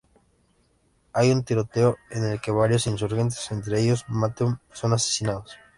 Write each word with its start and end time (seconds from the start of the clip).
Hay 1.13 1.29
un 1.29 1.43
tiroteo 1.43 1.95
en 2.09 2.23
el 2.23 2.41
que 2.41 2.49
varios 2.49 2.87
insurgentes, 2.87 3.51
entre 3.51 3.81
ellos 3.83 4.03
Matheu, 4.07 4.57
son 4.73 4.93
asesinados. 4.93 5.55